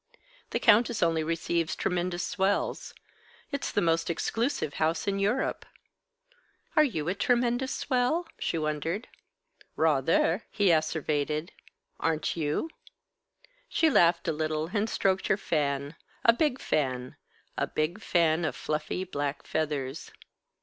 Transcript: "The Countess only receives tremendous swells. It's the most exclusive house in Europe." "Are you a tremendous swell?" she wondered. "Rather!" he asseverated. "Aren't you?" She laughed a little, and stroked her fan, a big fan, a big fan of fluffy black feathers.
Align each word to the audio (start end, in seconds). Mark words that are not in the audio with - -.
"The 0.49 0.59
Countess 0.59 1.03
only 1.03 1.23
receives 1.23 1.75
tremendous 1.75 2.25
swells. 2.25 2.95
It's 3.51 3.71
the 3.71 3.83
most 3.83 4.09
exclusive 4.09 4.73
house 4.81 5.07
in 5.07 5.19
Europe." 5.19 5.63
"Are 6.75 6.83
you 6.83 7.07
a 7.07 7.13
tremendous 7.13 7.71
swell?" 7.75 8.27
she 8.39 8.57
wondered. 8.57 9.09
"Rather!" 9.75 10.43
he 10.49 10.71
asseverated. 10.71 11.51
"Aren't 11.99 12.35
you?" 12.35 12.71
She 13.69 13.91
laughed 13.91 14.27
a 14.27 14.33
little, 14.33 14.71
and 14.73 14.89
stroked 14.89 15.27
her 15.27 15.37
fan, 15.37 15.93
a 16.25 16.33
big 16.33 16.59
fan, 16.59 17.15
a 17.55 17.67
big 17.67 18.01
fan 18.01 18.43
of 18.43 18.55
fluffy 18.55 19.03
black 19.03 19.45
feathers. 19.45 20.09